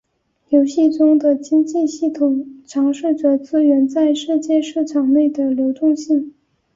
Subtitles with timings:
[0.49, 6.33] 游戏中的经济系统尝试着资源在世界市场内的流动性。